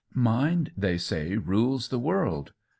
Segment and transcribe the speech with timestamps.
[0.15, 2.53] Mind, they say, rules the world.